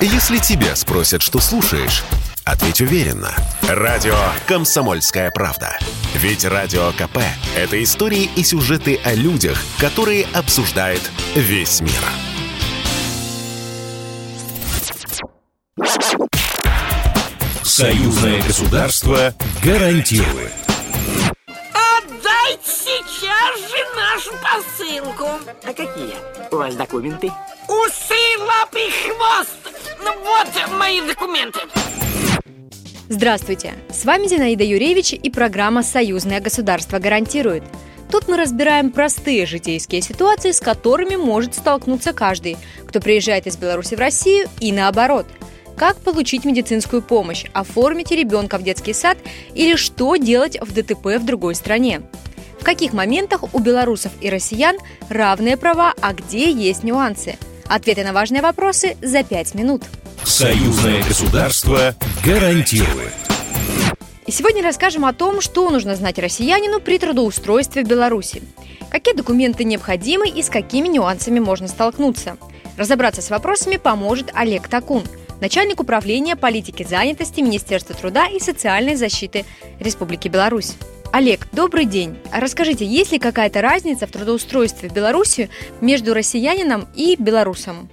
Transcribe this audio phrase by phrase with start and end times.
[0.00, 2.04] Если тебя спросят, что слушаешь,
[2.44, 3.34] ответь уверенно.
[3.62, 5.78] Радио «Комсомольская правда».
[6.14, 7.18] Ведь Радио КП–
[7.56, 11.00] это истории и сюжеты о людях, которые обсуждает
[11.34, 11.92] весь мир.
[17.62, 19.34] Союзное государство
[19.64, 20.52] гарантирует.
[21.72, 25.28] Отдайте сейчас же нашу посылку.
[25.64, 26.14] А какие
[26.50, 27.32] у вас документы?
[27.68, 29.55] Усы, лапы, хвост.
[30.06, 31.58] Ну вот мои документы.
[33.08, 33.74] Здравствуйте!
[33.90, 37.64] С вами Зинаида Юрьевич и программа «Союзное государство гарантирует».
[38.12, 42.56] Тут мы разбираем простые житейские ситуации, с которыми может столкнуться каждый,
[42.86, 45.26] кто приезжает из Беларуси в Россию и наоборот.
[45.76, 49.18] Как получить медицинскую помощь, оформить ребенка в детский сад
[49.54, 52.02] или что делать в ДТП в другой стране.
[52.60, 54.76] В каких моментах у белорусов и россиян
[55.08, 57.36] равные права, а где есть нюансы–
[57.68, 59.82] Ответы на важные вопросы за пять минут.
[60.26, 61.94] Союзное государство
[62.24, 63.14] гарантирует.
[64.26, 68.42] И сегодня расскажем о том, что нужно знать россиянину при трудоустройстве в Беларуси.
[68.90, 72.38] Какие документы необходимы и с какими нюансами можно столкнуться.
[72.76, 75.04] Разобраться с вопросами поможет Олег Такун,
[75.40, 79.44] начальник управления политики занятости Министерства труда и социальной защиты
[79.78, 80.72] Республики Беларусь.
[81.12, 82.18] Олег, добрый день.
[82.32, 85.50] Расскажите, есть ли какая-то разница в трудоустройстве в Беларуси
[85.80, 87.88] между россиянином и белорусом?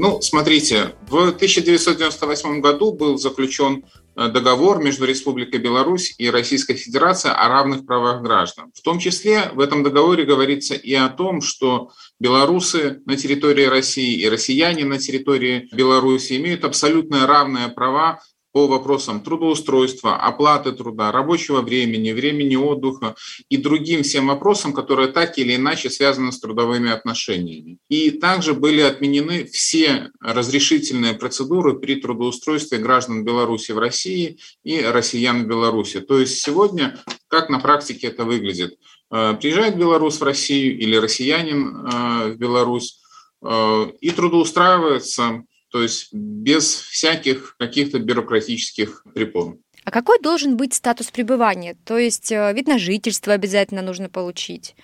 [0.00, 7.34] Ну, смотрите, в 1998 году был заключен э, договор между Республикой Беларусь и Российской Федерацией
[7.34, 8.70] о равных правах граждан.
[8.76, 11.90] В том числе в этом договоре говорится и о том, что
[12.20, 18.20] белорусы на территории России и россияне на территории Беларуси имеют абсолютно равные права
[18.58, 23.14] по вопросам трудоустройства, оплаты труда, рабочего времени, времени отдыха
[23.48, 27.78] и другим всем вопросам, которые так или иначе связаны с трудовыми отношениями.
[27.88, 35.44] И также были отменены все разрешительные процедуры при трудоустройстве граждан Беларуси в России и россиян
[35.44, 36.00] в Беларуси.
[36.00, 38.74] То есть сегодня, как на практике это выглядит?
[39.12, 42.98] Э, приезжает белорус в Россию или россиянин э, в Беларусь
[43.40, 49.60] э, и трудоустраивается то есть без всяких каких-то бюрократических препон.
[49.84, 51.76] А какой должен быть статус пребывания?
[51.84, 54.76] То есть э, вид на жительство обязательно нужно получить?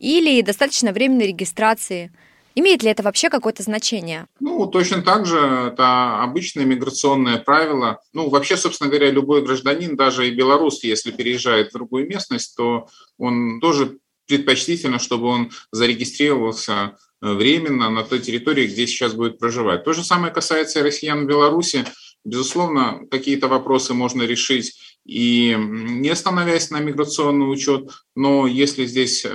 [0.00, 2.12] Или достаточно временной регистрации?
[2.56, 4.26] Имеет ли это вообще какое-то значение?
[4.40, 8.00] Ну, точно так же, это обычное миграционное правило.
[8.12, 12.88] Ну, вообще, собственно говоря, любой гражданин, даже и белорус, если переезжает в другую местность, то
[13.16, 13.98] он тоже
[14.28, 19.84] предпочтительно, чтобы он зарегистрировался Э, временно на той территории, где сейчас будет проживать.
[19.84, 21.84] То же самое касается и россиян в Беларуси.
[22.24, 24.74] Безусловно, какие-то вопросы можно решить
[25.04, 29.30] и не становясь на миграционный учет, но если здесь э,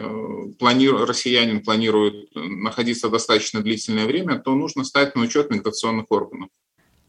[0.59, 6.49] планиру, россиянин планирует находиться достаточно длительное время, то нужно стать на учет миграционных органов.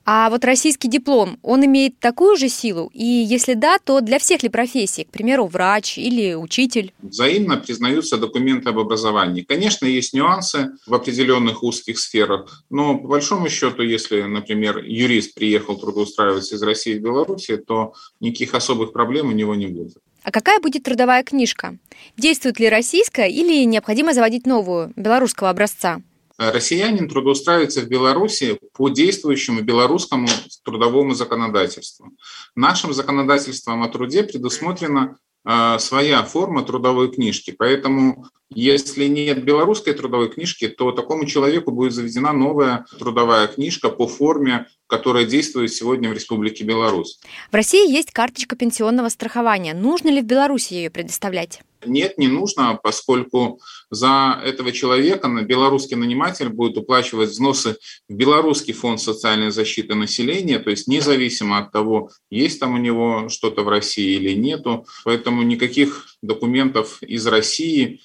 [0.07, 2.91] А вот российский диплом, он имеет такую же силу?
[2.93, 5.05] И если да, то для всех ли профессий?
[5.05, 6.93] К примеру, врач или учитель?
[7.01, 9.43] Взаимно признаются документы об образовании.
[9.43, 15.79] Конечно, есть нюансы в определенных узких сферах, но по большому счету, если, например, юрист приехал
[15.79, 19.97] трудоустраиваться из России в Беларусь, то никаких особых проблем у него не будет.
[20.23, 21.77] А какая будет трудовая книжка?
[22.17, 26.01] Действует ли российская или необходимо заводить новую, белорусского образца?
[26.39, 30.29] Э, россиянин трудоустраивается в Беларуси по действующему белорусскому
[30.65, 32.11] трудовому законодательству.
[32.57, 37.55] Нашим законодательством о труде предусмотрена э, своя форма трудовой книжки.
[37.57, 44.09] Поэтому, если нет белорусской трудовой книжки, то такому человеку будет заведена новая трудовая книжка по
[44.09, 47.21] форме, которая действует сегодня в Республике Беларусь.
[47.53, 49.73] В России есть карточка пенсионного страхования.
[49.73, 51.61] Нужно ли в Беларуси ее предоставлять?
[51.87, 57.77] Нет, не нужно, поскольку за этого человека белорусский наниматель будет уплачивать взносы
[58.09, 63.29] в белорусский фонд социальной защиты населения, то есть независимо от того, есть там у него
[63.29, 64.87] что-то в России или нету.
[65.05, 68.01] Поэтому никаких документов из России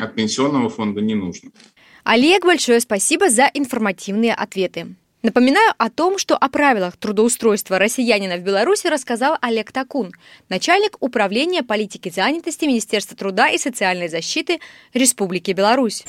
[0.00, 1.50] от пенсионного фонда не нужно.
[2.04, 4.96] Олег, большое спасибо за информативные ответы.
[5.26, 10.12] Напоминаю о том, что о правилах трудоустройства россиянина в Беларуси рассказал Олег Такун,
[10.48, 14.60] начальник управления политики занятости Министерства труда и социальной защиты
[14.94, 16.04] Республики Беларусь.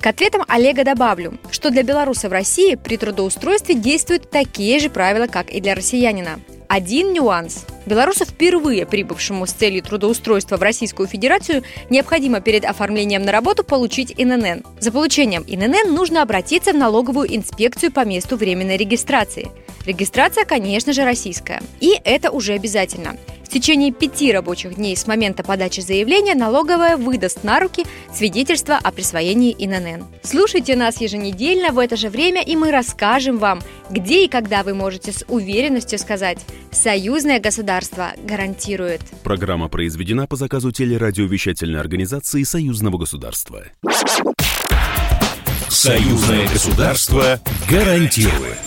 [0.00, 5.26] К ответам Олега добавлю, что для белоруса в России при трудоустройстве действуют такие же правила,
[5.26, 6.38] как и для россиянина.
[6.74, 7.66] Один нюанс.
[7.84, 14.14] Белорусу, впервые прибывшему с целью трудоустройства в Российскую Федерацию, необходимо перед оформлением на работу получить
[14.16, 14.64] ИНН.
[14.80, 19.50] За получением ИНН нужно обратиться в налоговую инспекцию по месту временной регистрации.
[19.84, 21.60] Регистрация, конечно же, российская.
[21.80, 23.18] И это уже обязательно
[23.52, 29.54] течение пяти рабочих дней с момента подачи заявления налоговая выдаст на руки свидетельство о присвоении
[29.58, 30.06] ИНН.
[30.22, 33.60] Слушайте нас еженедельно в это же время, и мы расскажем вам,
[33.90, 36.38] где и когда вы можете с уверенностью сказать
[36.70, 39.02] «Союзное государство гарантирует».
[39.22, 43.64] Программа произведена по заказу телерадиовещательной организации Союзного государства.
[45.68, 48.58] Союзное государство гарантирует.